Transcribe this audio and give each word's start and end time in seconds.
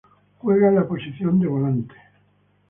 Juega 0.39 0.69
en 0.69 0.75
la 0.77 0.87
posición 0.87 1.39
de 1.39 1.45
Volante. 1.45 1.95